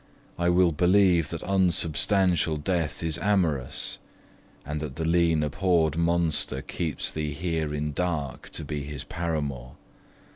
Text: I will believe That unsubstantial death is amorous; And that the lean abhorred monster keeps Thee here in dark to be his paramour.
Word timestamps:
I 0.39 0.49
will 0.49 0.71
believe 0.71 1.29
That 1.29 1.43
unsubstantial 1.43 2.57
death 2.57 3.03
is 3.03 3.19
amorous; 3.19 3.99
And 4.65 4.79
that 4.81 4.95
the 4.95 5.05
lean 5.05 5.43
abhorred 5.43 5.95
monster 5.95 6.63
keeps 6.63 7.11
Thee 7.11 7.33
here 7.33 7.71
in 7.71 7.93
dark 7.93 8.49
to 8.53 8.65
be 8.65 8.81
his 8.81 9.03
paramour. 9.03 9.75